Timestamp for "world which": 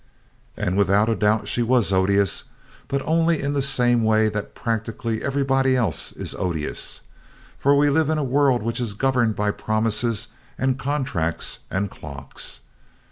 8.23-8.81